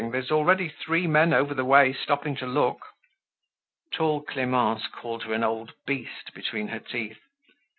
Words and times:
There's 0.09 0.31
already 0.31 0.67
three 0.67 1.05
men 1.05 1.31
over 1.31 1.53
the 1.53 1.63
way 1.63 1.93
stopping 1.93 2.35
to 2.37 2.47
look." 2.47 2.87
Tall 3.93 4.23
Clemence 4.23 4.87
called 4.87 5.21
her 5.25 5.33
an 5.35 5.43
old 5.43 5.73
beast 5.85 6.33
between 6.33 6.69
her 6.69 6.79
teeth. 6.79 7.19